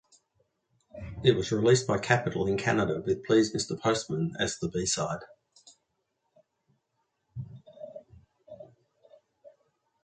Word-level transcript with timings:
It 1.23 1.35
was 1.35 1.51
released 1.51 1.85
by 1.85 1.99
Capitol 1.99 2.47
in 2.47 2.57
Canada 2.57 3.03
with 3.05 3.23
"Please 3.23 3.53
Mister 3.53 3.75
Postman" 3.75 4.33
as 4.39 4.57
the 4.57 4.67
B-side. 4.67 5.25